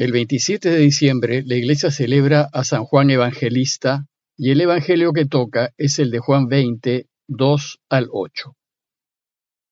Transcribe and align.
El 0.00 0.12
27 0.12 0.70
de 0.70 0.78
diciembre 0.78 1.42
la 1.44 1.56
iglesia 1.56 1.90
celebra 1.90 2.48
a 2.54 2.64
San 2.64 2.84
Juan 2.84 3.10
Evangelista 3.10 4.06
y 4.34 4.50
el 4.50 4.62
evangelio 4.62 5.12
que 5.12 5.26
toca 5.26 5.74
es 5.76 5.98
el 5.98 6.10
de 6.10 6.20
Juan 6.20 6.46
20, 6.46 7.06
2 7.28 7.80
al 7.90 8.08
8. 8.10 8.56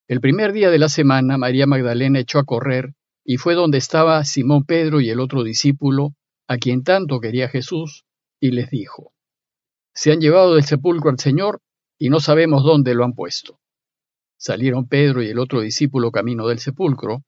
El 0.07 0.21
primer 0.21 0.53
día 0.53 0.69
de 0.69 0.79
la 0.79 0.91
semana 0.91 1.39
María 1.39 1.67
Magdalena 1.67 2.19
echó 2.19 2.39
a 2.39 2.45
correr 2.45 2.93
y 3.25 3.39
fue 3.39 3.55
donde 3.55 3.79
estaba 3.79 4.23
Simón 4.27 4.65
Pedro 4.67 5.01
y 5.01 5.09
el 5.09 5.21
otro 5.21 5.45
discípulo, 5.45 6.13
a 6.47 6.59
quien 6.59 6.83
tanto 6.85 7.21
quería 7.21 7.49
Jesús, 7.49 8.05
y 8.39 8.51
les 8.51 8.69
dijo, 8.69 9.15
Se 9.95 10.13
han 10.13 10.21
llevado 10.21 10.57
del 10.57 10.65
sepulcro 10.65 11.09
al 11.09 11.19
Señor 11.19 11.63
y 11.99 12.11
no 12.11 12.21
sabemos 12.21 12.65
dónde 12.65 12.95
lo 12.95 13.05
han 13.05 13.15
puesto. 13.15 13.61
Salieron 14.37 14.89
Pedro 14.89 15.23
y 15.23 15.29
el 15.29 15.39
otro 15.39 15.63
discípulo 15.63 16.11
camino 16.11 16.47
del 16.49 16.59
sepulcro, 16.59 17.23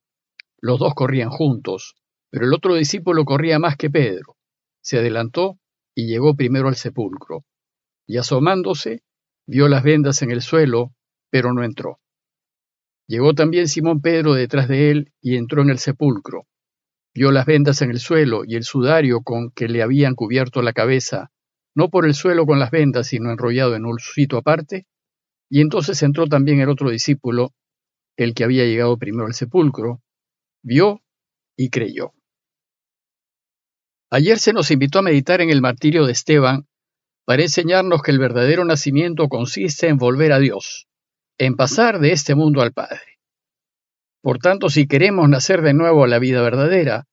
los 0.59 0.77
dos 0.77 0.93
corrían 0.93 1.31
juntos, 1.31 1.95
pero 2.31 2.45
el 2.45 2.53
otro 2.53 2.75
discípulo 2.75 3.25
corría 3.25 3.59
más 3.59 3.75
que 3.75 3.89
Pedro. 3.89 4.37
Se 4.81 4.97
adelantó 4.97 5.59
y 5.93 6.07
llegó 6.07 6.35
primero 6.35 6.69
al 6.69 6.75
sepulcro. 6.75 7.43
Y 8.07 8.17
asomándose, 8.17 9.03
vio 9.45 9.67
las 9.67 9.83
vendas 9.83 10.21
en 10.21 10.31
el 10.31 10.41
suelo, 10.41 10.93
pero 11.29 11.53
no 11.53 11.63
entró. 11.63 11.99
Llegó 13.05 13.33
también 13.33 13.67
Simón 13.67 14.01
Pedro 14.01 14.33
detrás 14.33 14.69
de 14.69 14.91
él 14.91 15.13
y 15.21 15.35
entró 15.35 15.61
en 15.61 15.69
el 15.69 15.79
sepulcro. 15.79 16.47
Vio 17.13 17.33
las 17.33 17.45
vendas 17.45 17.81
en 17.81 17.91
el 17.91 17.99
suelo 17.99 18.43
y 18.45 18.55
el 18.55 18.63
sudario 18.63 19.21
con 19.21 19.51
que 19.51 19.67
le 19.67 19.83
habían 19.83 20.15
cubierto 20.15 20.61
la 20.61 20.71
cabeza, 20.71 21.29
no 21.75 21.89
por 21.89 22.05
el 22.05 22.13
suelo 22.13 22.45
con 22.45 22.59
las 22.59 22.71
vendas, 22.71 23.07
sino 23.07 23.29
enrollado 23.29 23.75
en 23.75 23.85
un 23.85 23.99
sitio 23.99 24.37
aparte. 24.37 24.87
Y 25.49 25.59
entonces 25.59 26.01
entró 26.03 26.27
también 26.27 26.61
el 26.61 26.69
otro 26.69 26.89
discípulo, 26.89 27.53
el 28.15 28.33
que 28.33 28.45
había 28.45 28.63
llegado 28.63 28.97
primero 28.97 29.25
al 29.25 29.33
sepulcro, 29.33 30.01
vio 30.63 31.01
y 31.57 31.69
creyó. 31.69 32.13
Ayer 34.13 34.39
se 34.39 34.51
nos 34.51 34.71
invitó 34.71 34.99
a 34.99 35.03
meditar 35.03 35.39
en 35.39 35.49
el 35.49 35.61
martirio 35.61 36.05
de 36.05 36.11
Esteban 36.11 36.67
para 37.25 37.43
enseñarnos 37.43 38.01
que 38.01 38.11
el 38.11 38.19
verdadero 38.19 38.65
nacimiento 38.65 39.29
consiste 39.29 39.87
en 39.87 39.95
volver 39.95 40.33
a 40.33 40.39
Dios, 40.39 40.89
en 41.37 41.55
pasar 41.55 41.99
de 41.99 42.11
este 42.11 42.35
mundo 42.35 42.61
al 42.61 42.73
Padre. 42.73 43.19
Por 44.21 44.39
tanto, 44.39 44.69
si 44.69 44.85
queremos 44.85 45.29
nacer 45.29 45.61
de 45.61 45.73
nuevo 45.73 46.03
a 46.03 46.09
la 46.09 46.19
vida 46.19 46.41
verdadera, 46.41 47.05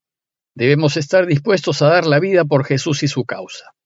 debemos 0.56 0.96
estar 0.96 1.26
dispuestos 1.26 1.82
a 1.82 1.88
dar 1.88 2.04
la 2.04 2.18
vida 2.18 2.44
por 2.44 2.64
Jesús 2.64 3.04
y 3.04 3.08
su 3.08 3.24
causa. 3.24 3.76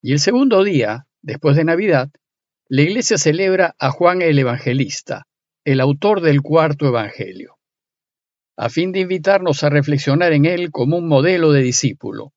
Y 0.00 0.12
el 0.12 0.20
segundo 0.20 0.64
día, 0.64 1.06
después 1.20 1.54
de 1.54 1.64
Navidad, 1.64 2.08
la 2.66 2.80
Iglesia 2.80 3.18
celebra 3.18 3.74
a 3.78 3.90
Juan 3.90 4.22
el 4.22 4.38
Evangelista, 4.38 5.26
el 5.66 5.82
autor 5.82 6.22
del 6.22 6.40
cuarto 6.40 6.86
Evangelio 6.86 7.59
a 8.56 8.68
fin 8.68 8.92
de 8.92 9.00
invitarnos 9.00 9.64
a 9.64 9.70
reflexionar 9.70 10.32
en 10.32 10.44
él 10.44 10.70
como 10.70 10.98
un 10.98 11.08
modelo 11.08 11.52
de 11.52 11.62
discípulo, 11.62 12.32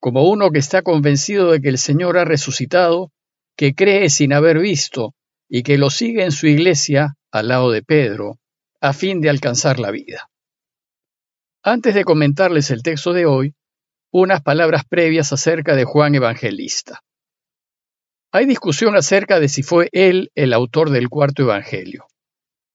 como 0.00 0.28
uno 0.28 0.50
que 0.50 0.58
está 0.58 0.82
convencido 0.82 1.50
de 1.50 1.60
que 1.60 1.68
el 1.68 1.78
Señor 1.78 2.18
ha 2.18 2.24
resucitado, 2.24 3.10
que 3.56 3.74
cree 3.74 4.10
sin 4.10 4.32
haber 4.32 4.58
visto 4.58 5.14
y 5.48 5.62
que 5.62 5.78
lo 5.78 5.90
sigue 5.90 6.24
en 6.24 6.32
su 6.32 6.46
iglesia 6.46 7.16
al 7.30 7.48
lado 7.48 7.70
de 7.70 7.82
Pedro, 7.82 8.38
a 8.80 8.92
fin 8.92 9.20
de 9.20 9.30
alcanzar 9.30 9.78
la 9.78 9.90
vida. 9.90 10.28
Antes 11.62 11.94
de 11.94 12.04
comentarles 12.04 12.70
el 12.70 12.82
texto 12.82 13.12
de 13.12 13.26
hoy, 13.26 13.54
unas 14.12 14.42
palabras 14.42 14.84
previas 14.88 15.32
acerca 15.32 15.74
de 15.74 15.84
Juan 15.84 16.14
Evangelista. 16.14 17.00
Hay 18.30 18.46
discusión 18.46 18.96
acerca 18.96 19.40
de 19.40 19.48
si 19.48 19.62
fue 19.62 19.88
él 19.92 20.30
el 20.34 20.52
autor 20.52 20.90
del 20.90 21.08
cuarto 21.08 21.42
Evangelio. 21.42 22.06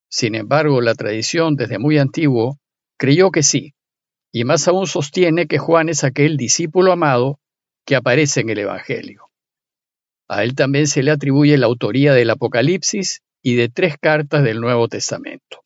Sin 0.10 0.36
embargo, 0.36 0.82
la 0.82 0.96
tradición 0.96 1.56
desde 1.56 1.78
muy 1.78 1.98
antiguo 1.98 2.58
creyó 3.00 3.32
que 3.32 3.42
sí, 3.42 3.74
y 4.32 4.44
más 4.44 4.68
aún 4.68 4.86
sostiene 4.86 5.48
que 5.48 5.58
Juan 5.58 5.90
es 5.90 6.04
aquel 6.04 6.38
discípulo 6.38 6.92
amado 6.92 7.40
que 7.86 7.96
aparece 7.96 8.42
en 8.42 8.50
el 8.50 8.60
Evangelio. 8.60 9.30
A 10.28 10.44
él 10.44 10.54
también 10.54 10.86
se 10.86 11.02
le 11.02 11.10
atribuye 11.10 11.58
la 11.58 11.66
autoría 11.66 12.14
del 12.14 12.30
Apocalipsis 12.30 13.22
y 13.42 13.56
de 13.56 13.70
tres 13.70 13.96
cartas 14.00 14.44
del 14.44 14.60
Nuevo 14.60 14.88
Testamento. 14.88 15.64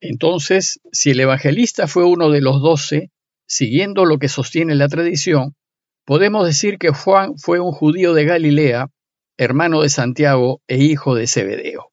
Entonces, 0.00 0.80
si 0.92 1.10
el 1.10 1.20
evangelista 1.20 1.88
fue 1.88 2.04
uno 2.04 2.30
de 2.30 2.40
los 2.40 2.60
doce, 2.60 3.10
siguiendo 3.48 4.04
lo 4.04 4.18
que 4.18 4.28
sostiene 4.28 4.76
la 4.76 4.88
tradición, 4.88 5.56
podemos 6.04 6.46
decir 6.46 6.78
que 6.78 6.90
Juan 6.90 7.36
fue 7.36 7.58
un 7.58 7.72
judío 7.72 8.14
de 8.14 8.24
Galilea, 8.24 8.90
hermano 9.36 9.82
de 9.82 9.88
Santiago 9.88 10.60
e 10.68 10.76
hijo 10.76 11.16
de 11.16 11.26
Zebedeo. 11.26 11.90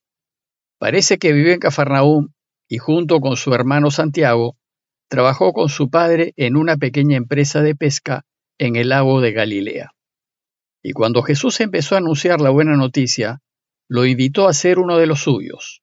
Parece 0.77 1.17
que 1.17 1.33
vivió 1.33 1.53
en 1.53 1.59
Cafarnaúm 1.59 2.29
y 2.67 2.77
junto 2.77 3.19
con 3.21 3.38
su 3.38 3.53
hermano 3.53 3.89
Santiago 3.89 4.57
Trabajó 5.07 5.53
con 5.53 5.69
su 5.69 5.89
padre 5.89 6.33
en 6.35 6.55
una 6.55 6.77
pequeña 6.77 7.17
empresa 7.17 7.61
de 7.61 7.75
pesca 7.75 8.25
en 8.57 8.75
el 8.75 8.89
lago 8.89 9.21
de 9.21 9.31
Galilea. 9.31 9.91
Y 10.81 10.93
cuando 10.93 11.21
Jesús 11.21 11.59
empezó 11.61 11.95
a 11.95 11.99
anunciar 11.99 12.41
la 12.41 12.49
buena 12.49 12.75
noticia, 12.75 13.41
lo 13.88 14.05
invitó 14.05 14.47
a 14.47 14.53
ser 14.53 14.79
uno 14.79 14.97
de 14.97 15.07
los 15.07 15.21
suyos. 15.21 15.81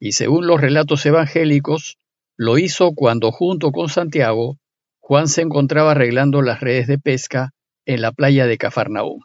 Y 0.00 0.12
según 0.12 0.46
los 0.46 0.60
relatos 0.60 1.04
evangélicos, 1.06 1.98
lo 2.36 2.58
hizo 2.58 2.92
cuando 2.94 3.32
junto 3.32 3.72
con 3.72 3.88
Santiago, 3.88 4.58
Juan 5.00 5.28
se 5.28 5.42
encontraba 5.42 5.92
arreglando 5.92 6.42
las 6.42 6.60
redes 6.60 6.86
de 6.86 6.98
pesca 6.98 7.52
en 7.84 8.00
la 8.00 8.12
playa 8.12 8.46
de 8.46 8.58
Cafarnaúm. 8.58 9.22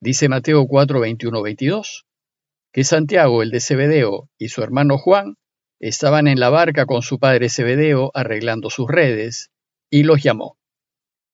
Dice 0.00 0.28
Mateo 0.28 0.66
4, 0.66 0.98
21, 0.98 1.42
22, 1.42 2.06
que 2.72 2.82
Santiago, 2.82 3.42
el 3.42 3.50
de 3.50 3.60
Zebedeo, 3.60 4.30
y 4.38 4.48
su 4.48 4.62
hermano 4.62 4.98
Juan 4.98 5.36
Estaban 5.82 6.28
en 6.28 6.38
la 6.38 6.48
barca 6.48 6.86
con 6.86 7.02
su 7.02 7.18
padre 7.18 7.50
Zebedeo 7.50 8.12
arreglando 8.14 8.70
sus 8.70 8.88
redes, 8.88 9.50
y 9.90 10.04
los 10.04 10.22
llamó. 10.22 10.56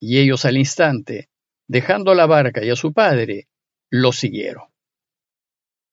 Y 0.01 0.21
ellos 0.21 0.47
al 0.47 0.57
instante, 0.57 1.29
dejando 1.69 2.15
la 2.15 2.25
barca 2.25 2.65
y 2.65 2.71
a 2.71 2.77
su 2.77 2.95
padre, 2.95 3.47
lo 3.91 4.11
siguieron. 4.11 4.65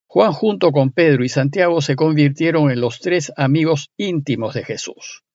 Juan 0.08 0.32
junto 0.32 0.72
con 0.72 0.92
Pedro 0.92 1.26
y 1.26 1.30
Santiago 1.30 1.82
se 1.82 1.98
convirtieron 1.98 2.72
en 2.72 2.80
los 2.80 3.02
tres 3.02 3.34
amigos 3.36 3.92
íntimos 3.98 4.54
de 4.54 4.64
Jesús. 4.64 5.26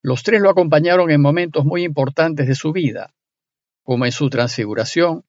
Los 0.00 0.22
tres 0.22 0.40
lo 0.40 0.48
acompañaron 0.48 1.10
en 1.10 1.20
momentos 1.20 1.64
muy 1.64 1.82
importantes 1.82 2.46
de 2.46 2.54
su 2.54 2.70
vida, 2.70 3.12
como 3.82 4.06
en 4.06 4.12
su 4.12 4.30
transfiguración, 4.30 5.24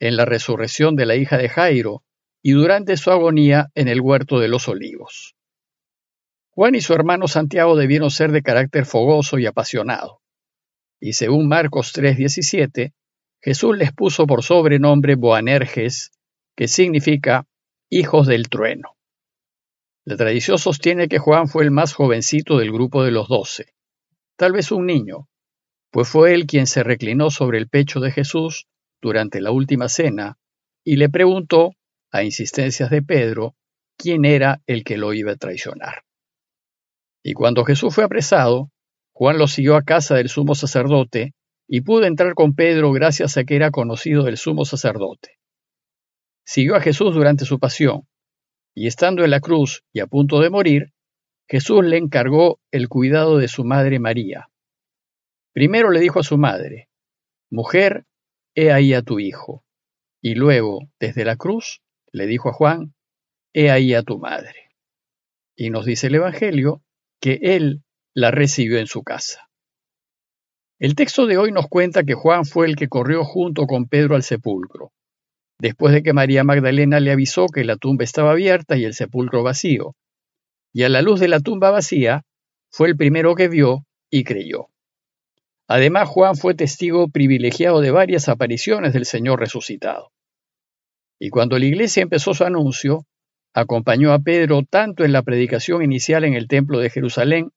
en 0.00 0.18
la 0.18 0.26
resurrección 0.26 0.96
de 0.96 1.06
la 1.06 1.16
hija 1.16 1.38
de 1.38 1.48
Jairo 1.48 2.04
y 2.42 2.52
durante 2.52 2.98
su 2.98 3.10
agonía 3.10 3.70
en 3.74 3.88
el 3.88 4.02
huerto 4.02 4.38
de 4.38 4.48
los 4.48 4.68
olivos. 4.68 5.37
Juan 6.58 6.74
y 6.74 6.80
su 6.80 6.92
hermano 6.92 7.28
Santiago 7.28 7.76
debieron 7.76 8.10
ser 8.10 8.32
de 8.32 8.42
carácter 8.42 8.84
fogoso 8.84 9.38
y 9.38 9.46
apasionado. 9.46 10.22
Y 10.98 11.12
según 11.12 11.46
Marcos 11.46 11.92
3:17, 11.92 12.94
Jesús 13.40 13.78
les 13.78 13.92
puso 13.92 14.26
por 14.26 14.42
sobrenombre 14.42 15.14
Boanerges, 15.14 16.10
que 16.56 16.66
significa 16.66 17.46
hijos 17.88 18.26
del 18.26 18.48
trueno. 18.48 18.96
La 20.04 20.16
tradición 20.16 20.58
sostiene 20.58 21.06
que 21.06 21.20
Juan 21.20 21.46
fue 21.46 21.62
el 21.62 21.70
más 21.70 21.92
jovencito 21.92 22.58
del 22.58 22.72
grupo 22.72 23.04
de 23.04 23.12
los 23.12 23.28
doce, 23.28 23.74
tal 24.36 24.50
vez 24.50 24.72
un 24.72 24.84
niño, 24.84 25.28
pues 25.92 26.08
fue 26.08 26.34
él 26.34 26.48
quien 26.48 26.66
se 26.66 26.82
reclinó 26.82 27.30
sobre 27.30 27.58
el 27.58 27.68
pecho 27.68 28.00
de 28.00 28.10
Jesús 28.10 28.66
durante 29.00 29.40
la 29.40 29.52
última 29.52 29.88
cena 29.88 30.38
y 30.82 30.96
le 30.96 31.08
preguntó, 31.08 31.76
a 32.10 32.24
insistencias 32.24 32.90
de 32.90 33.00
Pedro, 33.00 33.54
quién 33.96 34.24
era 34.24 34.60
el 34.66 34.82
que 34.82 34.96
lo 34.96 35.14
iba 35.14 35.30
a 35.30 35.36
traicionar. 35.36 36.07
Y 37.28 37.34
cuando 37.34 37.66
Jesús 37.66 37.94
fue 37.94 38.04
apresado, 38.04 38.70
Juan 39.12 39.36
lo 39.36 39.48
siguió 39.48 39.76
a 39.76 39.82
casa 39.82 40.14
del 40.14 40.30
sumo 40.30 40.54
sacerdote 40.54 41.34
y 41.68 41.82
pudo 41.82 42.06
entrar 42.06 42.32
con 42.32 42.54
Pedro 42.54 42.90
gracias 42.90 43.36
a 43.36 43.44
que 43.44 43.54
era 43.54 43.70
conocido 43.70 44.24
del 44.24 44.38
sumo 44.38 44.64
sacerdote. 44.64 45.38
Siguió 46.46 46.74
a 46.74 46.80
Jesús 46.80 47.12
durante 47.12 47.44
su 47.44 47.58
pasión, 47.58 48.08
y 48.74 48.86
estando 48.86 49.24
en 49.24 49.30
la 49.30 49.40
cruz 49.40 49.84
y 49.92 50.00
a 50.00 50.06
punto 50.06 50.40
de 50.40 50.48
morir, 50.48 50.94
Jesús 51.46 51.84
le 51.84 51.98
encargó 51.98 52.60
el 52.70 52.88
cuidado 52.88 53.36
de 53.36 53.48
su 53.48 53.62
madre 53.62 53.98
María. 53.98 54.48
Primero 55.52 55.90
le 55.90 56.00
dijo 56.00 56.20
a 56.20 56.24
su 56.24 56.38
madre, 56.38 56.88
Mujer, 57.50 58.06
he 58.54 58.72
ahí 58.72 58.94
a 58.94 59.02
tu 59.02 59.20
hijo. 59.20 59.66
Y 60.22 60.34
luego, 60.34 60.88
desde 60.98 61.26
la 61.26 61.36
cruz, 61.36 61.82
le 62.10 62.26
dijo 62.26 62.48
a 62.48 62.54
Juan, 62.54 62.94
He 63.52 63.70
ahí 63.70 63.92
a 63.92 64.02
tu 64.02 64.18
madre. 64.18 64.70
Y 65.54 65.68
nos 65.68 65.84
dice 65.84 66.06
el 66.06 66.14
Evangelio 66.14 66.82
que 67.20 67.38
él 67.42 67.82
la 68.14 68.30
recibió 68.30 68.78
en 68.78 68.86
su 68.86 69.02
casa. 69.02 69.48
El 70.78 70.94
texto 70.94 71.26
de 71.26 71.38
hoy 71.38 71.50
nos 71.50 71.66
cuenta 71.66 72.04
que 72.04 72.14
Juan 72.14 72.44
fue 72.44 72.66
el 72.66 72.76
que 72.76 72.88
corrió 72.88 73.24
junto 73.24 73.66
con 73.66 73.86
Pedro 73.86 74.14
al 74.14 74.22
sepulcro, 74.22 74.92
después 75.60 75.92
de 75.92 76.02
que 76.02 76.12
María 76.12 76.44
Magdalena 76.44 77.00
le 77.00 77.10
avisó 77.10 77.46
que 77.46 77.64
la 77.64 77.76
tumba 77.76 78.04
estaba 78.04 78.30
abierta 78.30 78.76
y 78.76 78.84
el 78.84 78.94
sepulcro 78.94 79.42
vacío, 79.42 79.96
y 80.72 80.84
a 80.84 80.88
la 80.88 81.02
luz 81.02 81.18
de 81.18 81.28
la 81.28 81.40
tumba 81.40 81.70
vacía, 81.70 82.22
fue 82.70 82.88
el 82.88 82.96
primero 82.96 83.34
que 83.34 83.48
vio 83.48 83.84
y 84.10 84.24
creyó. 84.24 84.68
Además, 85.66 86.08
Juan 86.08 86.36
fue 86.36 86.54
testigo 86.54 87.08
privilegiado 87.08 87.80
de 87.80 87.90
varias 87.90 88.28
apariciones 88.28 88.92
del 88.92 89.04
Señor 89.04 89.40
resucitado. 89.40 90.12
Y 91.20 91.30
cuando 91.30 91.58
la 91.58 91.66
iglesia 91.66 92.02
empezó 92.02 92.32
su 92.32 92.44
anuncio, 92.44 93.04
acompañó 93.60 94.12
a 94.12 94.20
Pedro 94.20 94.62
tanto 94.62 95.04
en 95.04 95.12
la 95.12 95.22
predicación 95.22 95.82
inicial 95.82 96.24
en 96.24 96.34
el 96.34 96.48
templo 96.48 96.78
de 96.78 96.90
Jerusalén, 96.90 97.50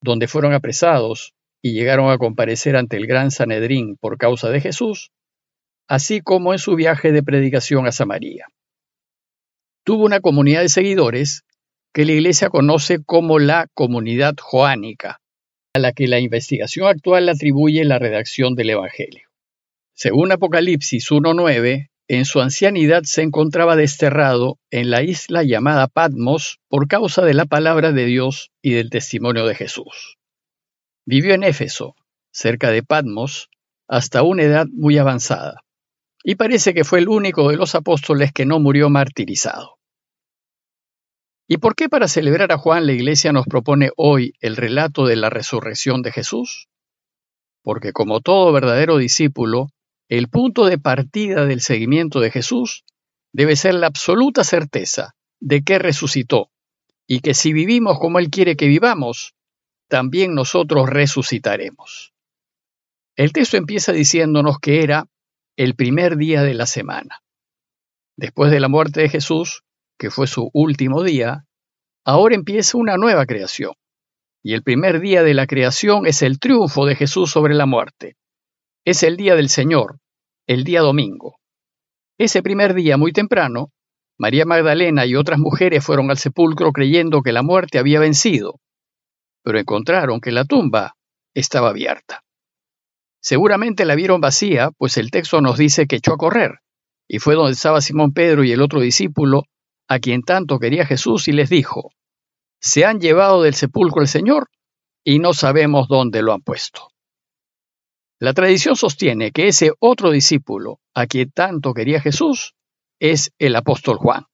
donde 0.00 0.28
fueron 0.28 0.52
apresados, 0.52 1.34
y 1.62 1.72
llegaron 1.72 2.10
a 2.10 2.18
comparecer 2.18 2.76
ante 2.76 2.96
el 2.96 3.06
gran 3.06 3.30
Sanedrín 3.30 3.96
por 3.96 4.18
causa 4.18 4.50
de 4.50 4.60
Jesús, 4.60 5.12
así 5.88 6.20
como 6.20 6.52
en 6.52 6.58
su 6.58 6.76
viaje 6.76 7.10
de 7.10 7.22
predicación 7.22 7.86
a 7.86 7.92
Samaria. 7.92 8.46
Tuvo 9.82 10.04
una 10.04 10.20
comunidad 10.20 10.60
de 10.60 10.68
seguidores 10.68 11.44
que 11.92 12.04
la 12.04 12.12
Iglesia 12.12 12.50
conoce 12.50 13.02
como 13.02 13.38
la 13.38 13.68
comunidad 13.72 14.34
joánica, 14.40 15.20
a 15.74 15.78
la 15.78 15.92
que 15.92 16.06
la 16.06 16.20
investigación 16.20 16.86
actual 16.86 17.28
atribuye 17.28 17.84
la 17.84 17.98
redacción 17.98 18.54
del 18.54 18.70
Evangelio. 18.70 19.28
Según 19.94 20.32
Apocalipsis 20.32 21.10
1.9, 21.10 21.88
en 22.08 22.24
su 22.24 22.40
ancianidad 22.40 23.02
se 23.04 23.22
encontraba 23.22 23.76
desterrado 23.76 24.58
en 24.70 24.90
la 24.90 25.02
isla 25.02 25.42
llamada 25.42 25.88
Patmos 25.88 26.60
por 26.68 26.86
causa 26.86 27.22
de 27.24 27.34
la 27.34 27.46
palabra 27.46 27.92
de 27.92 28.04
Dios 28.04 28.50
y 28.60 28.72
del 28.74 28.90
testimonio 28.90 29.46
de 29.46 29.54
Jesús. 29.54 30.18
Vivió 31.06 31.34
en 31.34 31.44
Éfeso, 31.44 31.96
cerca 32.30 32.70
de 32.70 32.82
Patmos, 32.82 33.48
hasta 33.88 34.22
una 34.22 34.42
edad 34.42 34.66
muy 34.70 34.98
avanzada, 34.98 35.62
y 36.22 36.34
parece 36.34 36.74
que 36.74 36.84
fue 36.84 36.98
el 36.98 37.08
único 37.08 37.48
de 37.48 37.56
los 37.56 37.74
apóstoles 37.74 38.32
que 38.32 38.46
no 38.46 38.60
murió 38.60 38.90
martirizado. 38.90 39.78
¿Y 41.46 41.58
por 41.58 41.74
qué 41.74 41.90
para 41.90 42.08
celebrar 42.08 42.52
a 42.52 42.58
Juan 42.58 42.86
la 42.86 42.92
Iglesia 42.92 43.32
nos 43.32 43.46
propone 43.46 43.90
hoy 43.96 44.32
el 44.40 44.56
relato 44.56 45.06
de 45.06 45.16
la 45.16 45.28
resurrección 45.28 46.00
de 46.00 46.12
Jesús? 46.12 46.68
Porque 47.62 47.92
como 47.92 48.20
todo 48.20 48.50
verdadero 48.52 48.96
discípulo, 48.96 49.68
el 50.08 50.28
punto 50.28 50.66
de 50.66 50.78
partida 50.78 51.46
del 51.46 51.60
seguimiento 51.60 52.20
de 52.20 52.30
Jesús 52.30 52.84
debe 53.32 53.56
ser 53.56 53.74
la 53.74 53.86
absoluta 53.86 54.44
certeza 54.44 55.14
de 55.40 55.62
que 55.62 55.78
resucitó 55.78 56.50
y 57.06 57.20
que 57.20 57.34
si 57.34 57.52
vivimos 57.52 57.98
como 57.98 58.18
Él 58.18 58.30
quiere 58.30 58.56
que 58.56 58.66
vivamos, 58.66 59.34
también 59.88 60.34
nosotros 60.34 60.88
resucitaremos. 60.88 62.12
El 63.16 63.32
texto 63.32 63.56
empieza 63.56 63.92
diciéndonos 63.92 64.58
que 64.58 64.82
era 64.82 65.06
el 65.56 65.74
primer 65.74 66.16
día 66.16 66.42
de 66.42 66.54
la 66.54 66.66
semana. 66.66 67.22
Después 68.16 68.50
de 68.50 68.60
la 68.60 68.68
muerte 68.68 69.02
de 69.02 69.08
Jesús, 69.08 69.62
que 69.98 70.10
fue 70.10 70.26
su 70.26 70.50
último 70.52 71.02
día, 71.02 71.44
ahora 72.04 72.34
empieza 72.34 72.78
una 72.78 72.96
nueva 72.96 73.26
creación. 73.26 73.72
Y 74.42 74.54
el 74.54 74.62
primer 74.62 75.00
día 75.00 75.22
de 75.22 75.34
la 75.34 75.46
creación 75.46 76.06
es 76.06 76.22
el 76.22 76.38
triunfo 76.38 76.86
de 76.86 76.96
Jesús 76.96 77.30
sobre 77.30 77.54
la 77.54 77.66
muerte. 77.66 78.16
Es 78.86 79.02
el 79.02 79.16
día 79.16 79.34
del 79.34 79.48
Señor, 79.48 79.98
el 80.46 80.62
día 80.62 80.82
domingo. 80.82 81.38
Ese 82.18 82.42
primer 82.42 82.74
día, 82.74 82.98
muy 82.98 83.12
temprano, 83.12 83.70
María 84.18 84.44
Magdalena 84.44 85.06
y 85.06 85.16
otras 85.16 85.38
mujeres 85.38 85.82
fueron 85.82 86.10
al 86.10 86.18
sepulcro 86.18 86.70
creyendo 86.70 87.22
que 87.22 87.32
la 87.32 87.42
muerte 87.42 87.78
había 87.78 87.98
vencido, 87.98 88.60
pero 89.42 89.58
encontraron 89.58 90.20
que 90.20 90.32
la 90.32 90.44
tumba 90.44 90.96
estaba 91.32 91.70
abierta. 91.70 92.24
Seguramente 93.22 93.86
la 93.86 93.94
vieron 93.94 94.20
vacía, 94.20 94.70
pues 94.76 94.98
el 94.98 95.10
texto 95.10 95.40
nos 95.40 95.56
dice 95.56 95.86
que 95.86 95.96
echó 95.96 96.12
a 96.12 96.18
correr, 96.18 96.58
y 97.08 97.20
fue 97.20 97.36
donde 97.36 97.52
estaba 97.52 97.80
Simón 97.80 98.12
Pedro 98.12 98.44
y 98.44 98.52
el 98.52 98.60
otro 98.60 98.80
discípulo, 98.80 99.44
a 99.88 99.98
quien 99.98 100.20
tanto 100.20 100.58
quería 100.58 100.84
Jesús, 100.84 101.26
y 101.28 101.32
les 101.32 101.48
dijo, 101.48 101.90
Se 102.60 102.84
han 102.84 103.00
llevado 103.00 103.40
del 103.40 103.54
sepulcro 103.54 104.02
el 104.02 104.08
Señor, 104.08 104.50
y 105.02 105.20
no 105.20 105.32
sabemos 105.32 105.88
dónde 105.88 106.20
lo 106.20 106.34
han 106.34 106.42
puesto. 106.42 106.90
La 108.20 108.32
tradición 108.32 108.76
sostiene 108.76 109.32
que 109.32 109.48
ese 109.48 109.72
otro 109.80 110.10
discípulo, 110.10 110.80
a 110.94 111.06
quien 111.06 111.30
tanto 111.32 111.74
quería 111.74 112.00
Jesús, 112.00 112.54
es 113.00 113.32
el 113.38 113.56
apóstol 113.56 113.96
Juan. 113.96 114.26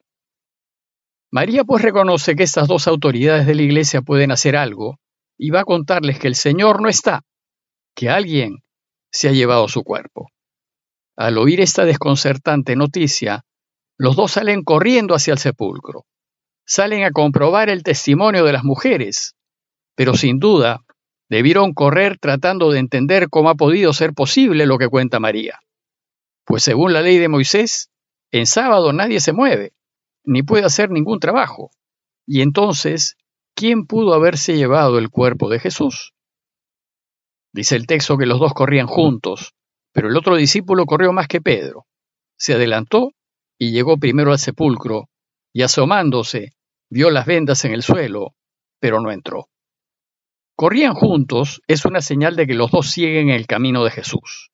María 1.32 1.64
pues 1.64 1.82
reconoce 1.82 2.34
que 2.34 2.42
estas 2.42 2.68
dos 2.68 2.88
autoridades 2.88 3.46
de 3.46 3.54
la 3.54 3.62
iglesia 3.62 4.02
pueden 4.02 4.32
hacer 4.32 4.56
algo 4.56 4.98
y 5.38 5.50
va 5.50 5.60
a 5.60 5.64
contarles 5.64 6.18
que 6.18 6.28
el 6.28 6.34
Señor 6.34 6.82
no 6.82 6.88
está, 6.88 7.22
que 7.94 8.10
alguien 8.10 8.58
se 9.10 9.28
ha 9.28 9.32
llevado 9.32 9.68
su 9.68 9.82
cuerpo. 9.82 10.28
Al 11.16 11.38
oír 11.38 11.60
esta 11.60 11.84
desconcertante 11.84 12.76
noticia, 12.76 13.44
los 13.96 14.16
dos 14.16 14.32
salen 14.32 14.62
corriendo 14.62 15.14
hacia 15.14 15.32
el 15.32 15.38
sepulcro. 15.38 16.04
Salen 16.66 17.04
a 17.04 17.10
comprobar 17.10 17.68
el 17.68 17.82
testimonio 17.82 18.44
de 18.44 18.52
las 18.52 18.64
mujeres, 18.64 19.34
pero 19.94 20.14
sin 20.14 20.38
duda 20.38 20.84
debieron 21.30 21.72
correr 21.72 22.18
tratando 22.18 22.70
de 22.70 22.80
entender 22.80 23.30
cómo 23.30 23.48
ha 23.48 23.54
podido 23.54 23.92
ser 23.92 24.12
posible 24.12 24.66
lo 24.66 24.76
que 24.76 24.88
cuenta 24.88 25.20
María. 25.20 25.60
Pues 26.44 26.64
según 26.64 26.92
la 26.92 27.00
ley 27.00 27.18
de 27.18 27.28
Moisés, 27.28 27.90
en 28.32 28.46
sábado 28.46 28.92
nadie 28.92 29.20
se 29.20 29.32
mueve, 29.32 29.72
ni 30.24 30.42
puede 30.42 30.64
hacer 30.64 30.90
ningún 30.90 31.20
trabajo. 31.20 31.70
Y 32.26 32.42
entonces, 32.42 33.16
¿quién 33.54 33.86
pudo 33.86 34.12
haberse 34.12 34.56
llevado 34.56 34.98
el 34.98 35.08
cuerpo 35.08 35.48
de 35.48 35.60
Jesús? 35.60 36.12
Dice 37.52 37.76
el 37.76 37.86
texto 37.86 38.18
que 38.18 38.26
los 38.26 38.40
dos 38.40 38.52
corrían 38.52 38.88
juntos, 38.88 39.54
pero 39.92 40.08
el 40.08 40.16
otro 40.16 40.36
discípulo 40.36 40.84
corrió 40.84 41.12
más 41.12 41.28
que 41.28 41.40
Pedro. 41.40 41.86
Se 42.36 42.54
adelantó 42.54 43.12
y 43.56 43.70
llegó 43.72 43.98
primero 43.98 44.32
al 44.32 44.38
sepulcro, 44.38 45.08
y 45.52 45.62
asomándose, 45.62 46.54
vio 46.88 47.10
las 47.10 47.26
vendas 47.26 47.64
en 47.64 47.72
el 47.72 47.82
suelo, 47.82 48.34
pero 48.80 49.00
no 49.00 49.12
entró. 49.12 49.48
Corrían 50.60 50.92
juntos 50.92 51.62
es 51.68 51.86
una 51.86 52.02
señal 52.02 52.36
de 52.36 52.46
que 52.46 52.52
los 52.52 52.70
dos 52.70 52.90
siguen 52.90 53.30
el 53.30 53.46
camino 53.46 53.82
de 53.82 53.90
Jesús. 53.90 54.50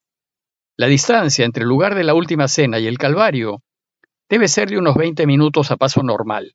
La 0.76 0.86
distancia 0.86 1.44
entre 1.44 1.64
el 1.64 1.68
lugar 1.68 1.96
de 1.96 2.04
la 2.04 2.14
última 2.14 2.46
cena 2.46 2.78
y 2.78 2.86
el 2.86 2.96
Calvario 2.96 3.64
debe 4.28 4.46
ser 4.46 4.70
de 4.70 4.78
unos 4.78 4.94
20 4.94 5.26
minutos 5.26 5.72
a 5.72 5.76
paso 5.76 6.04
normal. 6.04 6.54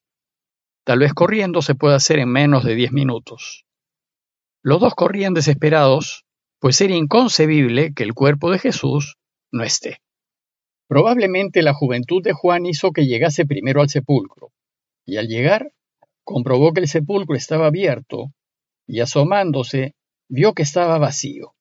Tal 0.85 0.99
vez 0.99 1.13
corriendo 1.13 1.61
se 1.61 1.75
pueda 1.75 1.97
hacer 1.97 2.19
en 2.19 2.29
menos 2.29 2.63
de 2.63 2.75
10 2.75 2.93
minutos. 2.93 3.65
Los 4.63 4.79
dos 4.79 4.95
corrían 4.95 5.33
desesperados, 5.33 6.23
pues 6.59 6.79
era 6.79 6.95
inconcebible 6.95 7.93
que 7.93 8.03
el 8.03 8.13
cuerpo 8.13 8.51
de 8.51 8.59
Jesús 8.59 9.17
no 9.51 9.65
esté. 9.65 9.97
Probablemente 10.87 11.61
la 11.61 11.73
juventud 11.73 12.23
de 12.23 12.31
Juan 12.31 12.65
hizo 12.65 12.91
que 12.93 13.05
llegase 13.05 13.45
primero 13.45 13.81
al 13.81 13.89
sepulcro, 13.89 14.53
y 15.05 15.17
al 15.17 15.27
llegar 15.27 15.73
comprobó 16.23 16.71
que 16.71 16.79
el 16.79 16.87
sepulcro 16.87 17.35
estaba 17.35 17.67
abierto, 17.67 18.31
y 18.91 18.99
asomándose 18.99 19.95
vio 20.27 20.53
que 20.53 20.63
estaba 20.63 20.97
vacío, 20.97 21.55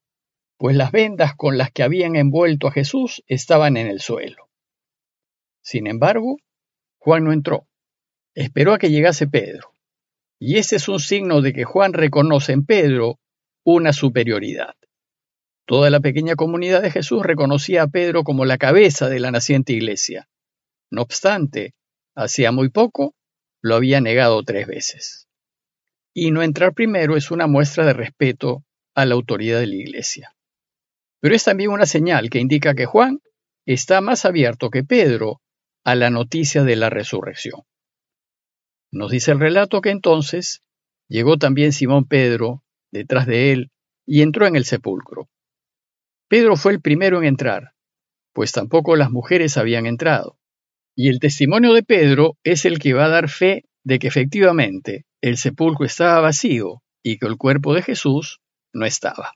pues 0.59 0.75
las 0.75 0.91
vendas 0.91 1.37
con 1.37 1.59
las 1.59 1.71
que 1.71 1.85
habían 1.85 2.17
envuelto 2.17 2.67
a 2.67 2.73
Jesús 2.73 3.23
estaban 3.29 3.77
en 3.77 3.87
el 3.87 4.00
suelo. 4.00 4.50
Sin 5.62 5.87
embargo, 5.87 6.38
Juan 6.99 7.23
no 7.23 7.32
entró, 7.32 7.69
esperó 8.35 8.75
a 8.75 8.79
que 8.81 8.91
llegase 8.91 9.29
Pedro, 9.29 9.77
y 10.41 10.56
ese 10.56 10.75
es 10.75 10.88
un 10.88 10.99
signo 10.99 11.41
de 11.41 11.53
que 11.53 11.62
Juan 11.62 11.93
reconoce 11.93 12.50
en 12.50 12.67
Pedro 12.67 13.21
una 13.65 13.93
superioridad. 13.93 14.75
Toda 15.67 15.88
la 15.91 16.00
pequeña 16.00 16.34
comunidad 16.34 16.82
de 16.82 16.91
Jesús 16.91 17.25
reconocía 17.25 17.84
a 17.84 17.87
Pedro 17.87 18.25
como 18.25 18.44
la 18.44 18.58
cabeza 18.58 19.08
de 19.08 19.20
la 19.20 19.31
naciente 19.31 19.72
iglesia. 19.72 20.29
No 20.91 21.03
obstante, 21.03 21.75
hacía 22.17 22.51
muy 22.51 22.70
poco 22.70 23.15
lo 23.63 23.77
había 23.77 24.01
negado 24.01 24.43
tres 24.43 24.67
veces. 24.67 25.30
Y 26.14 26.31
no 26.31 26.43
entrar 26.43 26.74
primero 26.74 27.17
es 27.17 27.31
una 27.31 27.46
muestra 27.46 27.86
de 27.86 27.93
respeto 27.93 28.64
a 28.94 29.06
la 29.06 29.14
autoridad 29.14 29.60
de 29.60 29.67
la 29.67 29.76
iglesia. 29.76 30.34
Pero 31.20 31.34
es 31.34 31.44
también 31.44 31.70
una 31.70 31.86
señal 31.86 32.31
que 32.31 32.38
indica 32.38 32.74
que 32.74 32.86
Juan 32.86 33.20
está 33.67 34.00
más 34.00 34.24
abierto 34.24 34.70
que 34.70 34.82
Pedro 34.82 35.40
a 35.84 35.94
la 35.94 36.10
noticia 36.10 36.64
de 36.64 36.76
la 36.76 36.90
resurrección. 36.90 37.62
Nos 38.93 39.10
dice 39.10 39.31
el 39.31 39.40
relato 39.40 39.81
que 39.81 39.90
entonces 39.90 40.62
llegó 41.08 41.38
también 41.38 41.72
Simón 41.72 42.06
Pedro 42.06 42.64
detrás 42.90 43.26
de 43.26 43.52
él 43.52 43.70
y 44.05 44.22
entró 44.22 44.46
en 44.46 44.56
el 44.56 44.64
sepulcro. 44.64 45.29
Pedro 46.29 46.56
fue 46.56 46.72
el 46.72 46.81
primero 46.81 47.19
en 47.19 47.24
entrar, 47.24 47.72
pues 48.32 48.52
tampoco 48.52 48.96
las 48.96 49.10
mujeres 49.10 49.56
habían 49.56 49.86
entrado. 49.86 50.38
Y 50.96 51.08
el 51.08 51.20
testimonio 51.20 51.72
de 51.72 51.82
Pedro 51.82 52.36
es 52.43 52.64
el 52.64 52.79
que 52.79 52.93
va 52.93 53.05
a 53.05 53.10
dar 53.10 53.29
fe 53.29 53.64
de 53.84 53.98
que 53.98 54.08
efectivamente 54.08 55.06
el 55.22 55.36
sepulcro 55.36 55.84
estaba 55.84 56.20
vacío 56.20 56.82
y 57.03 57.19
que 57.19 57.27
el 57.27 57.36
cuerpo 57.36 57.74
de 57.74 57.82
Jesús 57.82 58.41
no 58.72 58.86
estaba. 58.86 59.32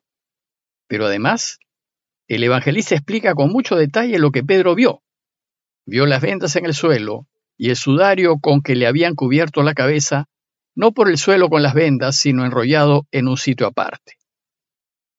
Pero 0.87 1.07
además, 1.07 1.59
el 2.27 2.43
evangelista 2.43 2.95
explica 2.95 3.35
con 3.35 3.51
mucho 3.51 3.77
detalle 3.77 4.19
lo 4.19 4.31
que 4.31 4.43
Pedro 4.43 4.75
vio. 4.75 5.03
Vio 5.87 6.07
las 6.07 6.23
vendas 6.23 6.57
en 6.57 6.65
el 6.65 6.75
suelo 6.75 7.27
y 7.59 7.71
el 7.71 7.77
sudario 7.77 8.39
con 8.39 8.63
que 8.63 8.75
le 8.75 8.87
habían 8.87 9.15
cubierto 9.15 9.63
la 9.63 9.75
cabeza, 9.75 10.27
no 10.75 10.93
por 10.93 11.11
el 11.11 11.19
suelo 11.19 11.51
con 11.51 11.63
las 11.63 11.75
vendas, 11.75 12.17
sino 12.17 12.45
enrollado 12.45 13.07
en 13.13 13.29
un 13.29 13.37
sitio 13.37 13.67
aparte. 13.67 14.15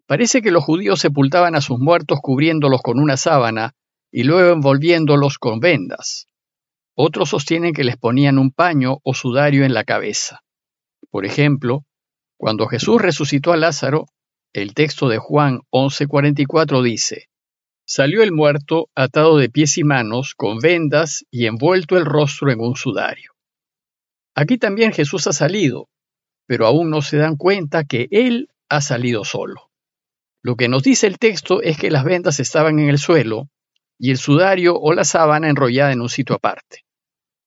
Parece 0.07 0.41
que 0.41 0.51
los 0.51 0.63
judíos 0.63 0.99
sepultaban 0.99 1.55
a 1.55 1.61
sus 1.61 1.79
muertos 1.79 2.19
cubriéndolos 2.21 2.81
con 2.81 2.99
una 2.99 3.17
sábana 3.17 3.73
y 4.11 4.23
luego 4.23 4.51
envolviéndolos 4.53 5.37
con 5.37 5.59
vendas. 5.59 6.27
Otros 6.95 7.29
sostienen 7.29 7.73
que 7.73 7.83
les 7.83 7.97
ponían 7.97 8.37
un 8.37 8.51
paño 8.51 8.99
o 9.03 9.13
sudario 9.13 9.65
en 9.65 9.73
la 9.73 9.83
cabeza. 9.83 10.44
Por 11.15 11.25
ejemplo, 11.25 11.85
cuando 12.37 12.67
Jesús 12.67 13.01
resucitó 13.01 13.53
a 13.53 13.55
Lázaro, 13.55 14.07
el 14.51 14.73
texto 14.73 15.07
de 15.07 15.17
Juan 15.17 15.61
11:44 15.71 16.83
dice, 16.83 17.29
Salió 17.87 18.21
el 18.21 18.33
muerto 18.33 18.89
atado 18.95 19.37
de 19.37 19.47
pies 19.47 19.77
y 19.77 19.85
manos, 19.85 20.35
con 20.35 20.57
vendas 20.57 21.23
y 21.31 21.45
envuelto 21.45 21.97
el 21.97 22.03
rostro 22.03 22.51
en 22.51 22.59
un 22.59 22.75
sudario. 22.75 23.31
Aquí 24.35 24.57
también 24.57 24.91
Jesús 24.91 25.25
ha 25.27 25.31
salido, 25.31 25.87
pero 26.47 26.65
aún 26.67 26.89
no 26.89 27.01
se 27.01 27.15
dan 27.15 27.37
cuenta 27.37 27.85
que 27.85 28.09
Él 28.11 28.49
ha 28.67 28.81
salido 28.81 29.23
solo. 29.23 29.71
Lo 30.41 30.57
que 30.57 30.67
nos 30.67 30.83
dice 30.83 31.07
el 31.07 31.17
texto 31.17 31.61
es 31.61 31.77
que 31.77 31.91
las 31.91 32.03
vendas 32.03 32.41
estaban 32.41 32.77
en 32.77 32.89
el 32.89 32.97
suelo 32.97 33.47
y 33.97 34.11
el 34.11 34.17
sudario 34.17 34.77
o 34.77 34.91
la 34.91 35.05
sábana 35.05 35.47
enrollada 35.47 35.93
en 35.93 36.01
un 36.01 36.09
sitio 36.09 36.35
aparte. 36.35 36.83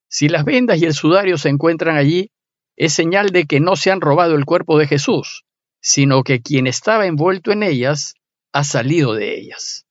Si 0.08 0.30
las 0.30 0.46
vendas 0.46 0.80
y 0.80 0.86
el 0.86 0.94
sudario 0.94 1.36
se 1.36 1.50
encuentran 1.50 1.98
allí, 1.98 2.30
es 2.78 2.92
señal 2.92 3.30
de 3.30 3.44
que 3.44 3.58
no 3.58 3.74
se 3.74 3.90
han 3.90 4.00
robado 4.00 4.36
el 4.36 4.44
cuerpo 4.44 4.78
de 4.78 4.86
Jesús, 4.86 5.44
sino 5.80 6.22
que 6.22 6.40
quien 6.40 6.68
estaba 6.68 7.06
envuelto 7.06 7.50
en 7.50 7.64
ellas 7.64 8.14
ha 8.52 8.62
salido 8.62 9.14
de 9.14 9.36
ellas. 9.36 9.84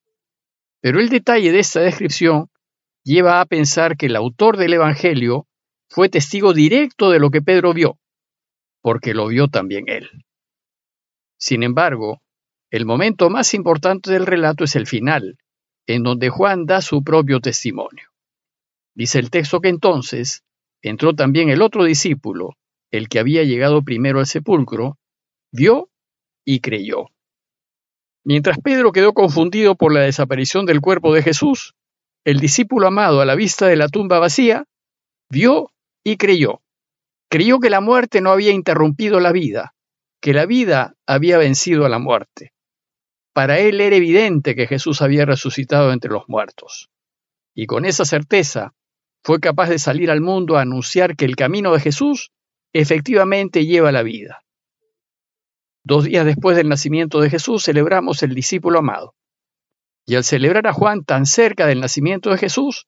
Pero 0.79 1.01
el 1.01 1.09
detalle 1.09 1.51
de 1.51 1.59
esta 1.59 1.81
descripción 1.81 2.49
lleva 3.03 3.41
a 3.41 3.45
pensar 3.45 3.97
que 3.97 4.05
el 4.05 4.15
autor 4.15 4.55
del 4.55 4.73
Evangelio 4.73 5.47
fue 5.89 6.07
testigo 6.07 6.53
directo 6.53 7.09
de 7.11 7.19
lo 7.19 7.29
que 7.29 7.41
Pedro 7.41 7.73
vio, 7.73 7.99
porque 8.81 9.13
lo 9.13 9.27
vio 9.27 9.49
también 9.49 9.89
él. 9.89 10.09
Sin 11.37 11.63
embargo, 11.63 12.21
el 12.71 12.85
momento 12.85 13.29
más 13.29 13.53
importante 13.53 14.11
del 14.11 14.25
relato 14.25 14.63
es 14.63 14.77
el 14.77 14.87
final, 14.87 15.37
en 15.87 16.03
donde 16.03 16.29
Juan 16.29 16.65
da 16.65 16.81
su 16.81 17.03
propio 17.03 17.41
testimonio. 17.41 18.07
Dice 18.95 19.19
el 19.19 19.29
texto 19.29 19.59
que 19.59 19.69
entonces 19.69 20.43
entró 20.81 21.13
también 21.13 21.49
el 21.49 21.61
otro 21.61 21.83
discípulo, 21.83 22.55
el 22.91 23.09
que 23.09 23.19
había 23.19 23.43
llegado 23.43 23.83
primero 23.83 24.19
al 24.19 24.27
sepulcro, 24.27 24.97
vio 25.51 25.89
y 26.45 26.59
creyó. 26.59 27.07
Mientras 28.23 28.57
Pedro 28.59 28.91
quedó 28.91 29.13
confundido 29.13 29.75
por 29.75 29.93
la 29.93 30.01
desaparición 30.01 30.65
del 30.65 30.81
cuerpo 30.81 31.13
de 31.13 31.23
Jesús, 31.23 31.75
el 32.25 32.39
discípulo 32.39 32.87
amado 32.87 33.21
a 33.21 33.25
la 33.25 33.35
vista 33.35 33.67
de 33.67 33.77
la 33.77 33.87
tumba 33.87 34.19
vacía, 34.19 34.65
vio 35.29 35.71
y 36.03 36.17
creyó. 36.17 36.61
Creyó 37.29 37.59
que 37.59 37.69
la 37.69 37.81
muerte 37.81 38.21
no 38.21 38.31
había 38.31 38.51
interrumpido 38.51 39.19
la 39.19 39.31
vida, 39.31 39.75
que 40.21 40.33
la 40.33 40.45
vida 40.45 40.95
había 41.05 41.37
vencido 41.37 41.85
a 41.85 41.89
la 41.89 41.99
muerte. 41.99 42.53
Para 43.33 43.59
él 43.59 43.79
era 43.79 43.95
evidente 43.95 44.55
que 44.55 44.67
Jesús 44.67 45.01
había 45.01 45.25
resucitado 45.25 45.91
entre 45.91 46.11
los 46.11 46.27
muertos. 46.27 46.89
Y 47.53 47.65
con 47.65 47.85
esa 47.85 48.03
certeza 48.03 48.73
fue 49.23 49.39
capaz 49.39 49.69
de 49.69 49.79
salir 49.79 50.09
al 50.09 50.21
mundo 50.21 50.57
a 50.57 50.61
anunciar 50.61 51.15
que 51.15 51.25
el 51.25 51.35
camino 51.35 51.73
de 51.73 51.79
Jesús 51.79 52.31
efectivamente 52.73 53.65
lleva 53.65 53.91
la 53.91 54.03
vida. 54.03 54.43
Dos 55.83 56.03
días 56.03 56.25
después 56.25 56.57
del 56.57 56.67
nacimiento 56.67 57.21
de 57.21 57.29
Jesús 57.29 57.63
celebramos 57.63 58.21
el 58.23 58.35
discípulo 58.35 58.79
amado. 58.79 59.15
Y 60.05 60.15
al 60.15 60.23
celebrar 60.23 60.67
a 60.67 60.73
Juan 60.73 61.03
tan 61.03 61.25
cerca 61.25 61.65
del 61.65 61.79
nacimiento 61.79 62.29
de 62.29 62.37
Jesús, 62.37 62.87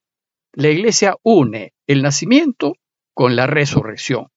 la 0.54 0.70
iglesia 0.70 1.16
une 1.24 1.74
el 1.88 2.02
nacimiento 2.02 2.74
con 3.14 3.36
la 3.36 3.48
resurrección. 3.48 4.28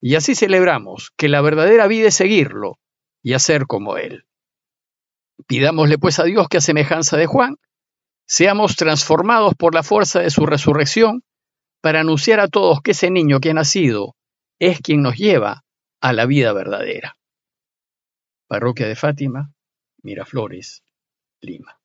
Y 0.00 0.14
así 0.14 0.34
celebramos 0.34 1.12
que 1.16 1.28
la 1.28 1.40
verdadera 1.42 1.86
vida 1.86 2.08
es 2.08 2.14
seguirlo 2.14 2.78
y 3.22 3.34
hacer 3.34 3.66
como 3.66 3.96
Él. 3.96 4.24
Pidámosle 5.46 5.98
pues 5.98 6.18
a 6.18 6.24
Dios 6.24 6.48
que 6.48 6.58
a 6.58 6.60
semejanza 6.60 7.16
de 7.16 7.26
Juan, 7.26 7.56
seamos 8.26 8.76
transformados 8.76 9.54
por 9.54 9.74
la 9.74 9.82
fuerza 9.82 10.20
de 10.20 10.30
su 10.30 10.46
resurrección 10.46 11.24
para 11.82 12.00
anunciar 12.00 12.40
a 12.40 12.48
todos 12.48 12.80
que 12.80 12.92
ese 12.92 13.10
niño 13.10 13.40
que 13.40 13.50
ha 13.50 13.54
nacido 13.54 14.14
es 14.62 14.80
quien 14.80 15.02
nos 15.02 15.16
lleva 15.16 15.64
a 16.00 16.12
la 16.12 16.24
vida 16.24 16.52
verdadera. 16.52 17.18
Parroquia 18.46 18.86
de 18.86 18.94
Fátima, 18.94 19.52
Miraflores, 20.04 20.84
Lima. 21.40 21.81